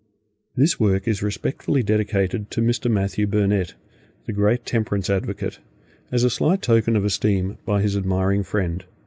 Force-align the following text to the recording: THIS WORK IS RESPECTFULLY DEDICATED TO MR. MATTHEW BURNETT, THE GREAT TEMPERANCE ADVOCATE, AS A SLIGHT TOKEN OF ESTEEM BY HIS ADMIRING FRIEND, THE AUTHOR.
THIS 0.55 0.79
WORK 0.79 1.07
IS 1.07 1.21
RESPECTFULLY 1.21 1.83
DEDICATED 1.83 2.49
TO 2.49 2.59
MR. 2.61 2.89
MATTHEW 2.89 3.27
BURNETT, 3.27 3.75
THE 4.25 4.33
GREAT 4.33 4.65
TEMPERANCE 4.65 5.11
ADVOCATE, 5.11 5.59
AS 6.11 6.23
A 6.23 6.31
SLIGHT 6.31 6.63
TOKEN 6.63 6.95
OF 6.95 7.05
ESTEEM 7.05 7.59
BY 7.67 7.81
HIS 7.83 7.95
ADMIRING 7.97 8.41
FRIEND, 8.41 8.79
THE 8.79 8.85
AUTHOR. 8.85 8.91